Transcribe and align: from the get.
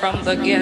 from 0.00 0.24
the 0.24 0.34
get. 0.34 0.59